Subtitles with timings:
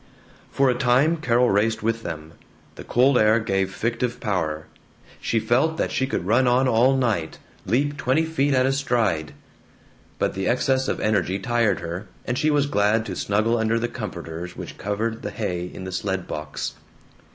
[0.51, 2.33] For a time Carol raced with them.
[2.73, 4.65] The cold air gave fictive power.
[5.21, 9.33] She felt that she could run on all night, leap twenty feet at a stride.
[10.17, 13.87] But the excess of energy tired her, and she was glad to snuggle under the
[13.87, 16.73] comforters which covered the hay in the sled box.